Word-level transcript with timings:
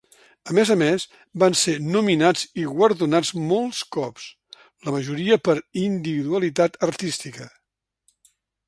A 0.51 0.53
més 0.59 0.69
a 0.75 0.75
més, 0.81 1.03
van 1.43 1.57
ser 1.63 1.75
nominats 1.97 2.45
i 2.63 2.65
guardonats 2.71 3.33
molts 3.53 3.83
cops, 3.97 4.27
la 4.89 4.95
majoria 4.97 5.41
per 5.51 5.59
individualitat 5.87 6.85
artística. 6.91 7.51